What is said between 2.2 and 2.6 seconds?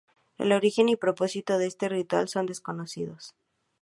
son